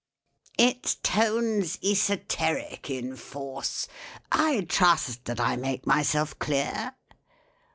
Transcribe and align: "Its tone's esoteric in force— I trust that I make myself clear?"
"Its 0.57 0.95
tone's 1.03 1.77
esoteric 1.83 2.89
in 2.89 3.15
force— 3.15 3.87
I 4.31 4.61
trust 4.61 5.25
that 5.25 5.39
I 5.39 5.57
make 5.57 5.85
myself 5.85 6.39
clear?" 6.39 6.95